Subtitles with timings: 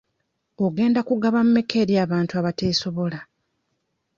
[0.65, 3.19] Ogenda kugaba mmeka eri abantu abateesobola?